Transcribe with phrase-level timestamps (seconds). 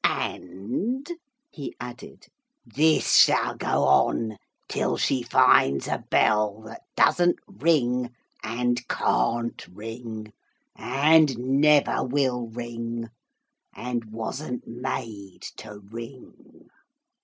[0.03, 1.11] And,'
[1.51, 2.25] he added,
[2.65, 8.09] 'this shall go on till she finds a bell that doesn't ring,
[8.41, 10.33] and can't ring,
[10.75, 13.09] and never will ring,
[13.75, 16.69] and wasn't made to ring.'